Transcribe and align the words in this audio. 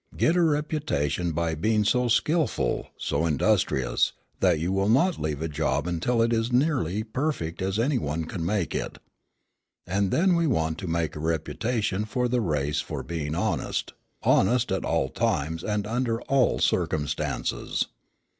Get 0.17 0.35
a 0.35 0.41
reputation 0.41 1.31
for 1.31 1.55
being 1.55 1.83
so 1.83 2.07
skilful, 2.07 2.87
so 2.97 3.27
industrious, 3.27 4.13
that 4.39 4.57
you 4.57 4.71
will 4.71 4.89
not 4.89 5.19
leave 5.21 5.43
a 5.43 5.47
job 5.47 5.85
until 5.85 6.23
it 6.23 6.33
is 6.33 6.47
as 6.47 6.51
nearly 6.51 7.03
perfect 7.03 7.61
as 7.61 7.77
any 7.77 7.99
one 7.99 8.25
can 8.25 8.43
make 8.43 8.73
it. 8.73 8.97
And 9.85 10.09
then 10.09 10.35
we 10.35 10.47
want 10.47 10.79
to 10.79 10.87
make 10.87 11.15
a 11.15 11.19
reputation 11.19 12.05
for 12.05 12.27
the 12.27 12.41
race 12.41 12.81
for 12.81 13.03
being 13.03 13.35
honest, 13.35 13.93
honest 14.23 14.71
at 14.71 14.83
all 14.83 15.09
times 15.09 15.63
and 15.63 15.85
under 15.85 16.19
all 16.21 16.57
circumstances. 16.57 17.85